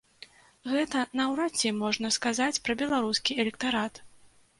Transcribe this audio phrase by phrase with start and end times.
[0.71, 4.01] Гэта наўрад ці можна сказаць пра беларускі электарат.